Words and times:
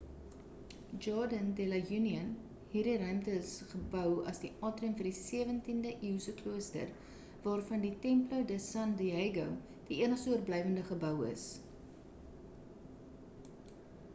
jardín 0.99 1.53
de 1.57 1.65
la 1.71 1.75
unión. 1.97 2.29
hierdie 2.71 2.95
ruimte 3.01 3.33
is 3.41 3.49
gebou 3.73 4.13
as 4.31 4.39
die 4.45 4.49
atrium 4.69 4.95
vir 5.01 5.09
die 5.09 5.13
17de-eeuse 5.17 6.33
klooster 6.41 6.87
waarvan 7.45 7.85
die 7.85 7.93
templo 8.07 8.39
de 8.53 8.57
san 8.69 8.97
diego 9.03 9.45
die 9.93 10.01
enigste 10.07 10.33
oorblywende’ 10.39 10.87
gebou 10.91 11.15
is 11.35 11.45